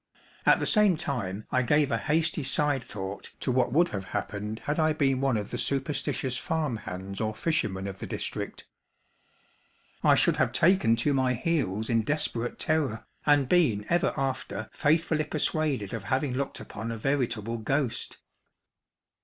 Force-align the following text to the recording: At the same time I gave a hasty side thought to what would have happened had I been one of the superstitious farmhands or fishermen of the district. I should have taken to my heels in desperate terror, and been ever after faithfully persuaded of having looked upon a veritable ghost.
At 0.47 0.57
the 0.59 0.65
same 0.65 0.97
time 0.97 1.45
I 1.51 1.61
gave 1.61 1.91
a 1.91 1.97
hasty 1.99 2.41
side 2.41 2.83
thought 2.83 3.33
to 3.39 3.51
what 3.51 3.71
would 3.71 3.89
have 3.89 4.05
happened 4.05 4.57
had 4.65 4.79
I 4.79 4.93
been 4.93 5.21
one 5.21 5.37
of 5.37 5.51
the 5.51 5.59
superstitious 5.59 6.37
farmhands 6.37 7.21
or 7.21 7.35
fishermen 7.35 7.85
of 7.85 7.99
the 7.99 8.07
district. 8.07 8.65
I 10.03 10.15
should 10.15 10.37
have 10.37 10.53
taken 10.53 10.95
to 10.95 11.13
my 11.13 11.35
heels 11.35 11.87
in 11.87 12.01
desperate 12.01 12.57
terror, 12.57 13.05
and 13.27 13.47
been 13.47 13.85
ever 13.89 14.11
after 14.17 14.71
faithfully 14.73 15.25
persuaded 15.25 15.93
of 15.93 16.05
having 16.05 16.33
looked 16.33 16.59
upon 16.59 16.91
a 16.91 16.97
veritable 16.97 17.57
ghost. 17.59 18.17